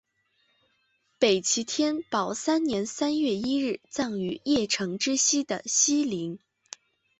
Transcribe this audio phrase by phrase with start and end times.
[1.19, 6.39] 北齐天保三年三月一日葬于邺城之西的西陵。